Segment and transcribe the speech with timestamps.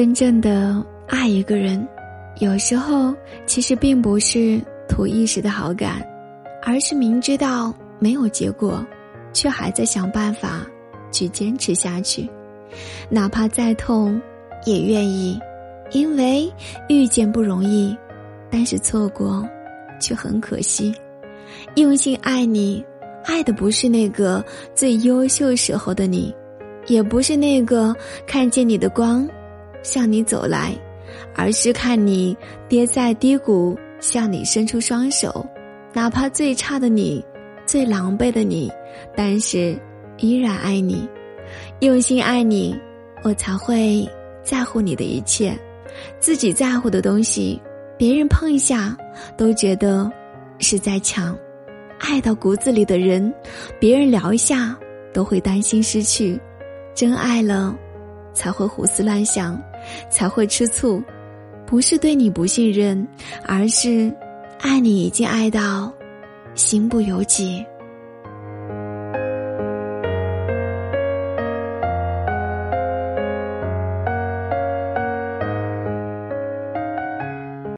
[0.00, 1.86] 真正的爱一个人，
[2.38, 3.14] 有时候
[3.44, 4.58] 其实并不是
[4.88, 6.00] 图一时的好感，
[6.62, 8.82] 而是明知道没有结果，
[9.34, 10.66] 却还在想办法
[11.12, 12.26] 去坚持下去，
[13.10, 14.18] 哪怕再痛，
[14.64, 15.38] 也愿意，
[15.92, 16.50] 因为
[16.88, 17.94] 遇见不容易，
[18.50, 19.46] 但是错过，
[20.00, 20.94] 却很可惜。
[21.74, 22.82] 用心爱你，
[23.26, 24.42] 爱的不是那个
[24.74, 26.34] 最优秀时候的你，
[26.86, 27.94] 也不是那个
[28.26, 29.28] 看见你的光。
[29.82, 30.74] 向你走来，
[31.34, 32.36] 而是看你
[32.68, 35.44] 跌在低谷，向你伸出双手，
[35.92, 37.24] 哪怕最差的你，
[37.66, 38.70] 最狼狈的你，
[39.16, 39.78] 但是
[40.18, 41.08] 依然爱你，
[41.80, 42.78] 用心爱你，
[43.22, 44.08] 我才会
[44.42, 45.56] 在乎你的一切，
[46.18, 47.60] 自己在乎的东西，
[47.96, 48.96] 别人碰一下
[49.36, 50.10] 都觉得
[50.58, 51.36] 是在抢，
[51.98, 53.32] 爱到骨子里的人，
[53.78, 54.76] 别人聊一下
[55.12, 56.40] 都会担心失去，
[56.94, 57.76] 真爱了，
[58.32, 59.60] 才会胡思乱想。
[60.08, 61.02] 才会吃醋，
[61.66, 63.06] 不是对你不信任，
[63.44, 64.12] 而是
[64.60, 65.92] 爱你已经爱到
[66.54, 67.64] 心不由己。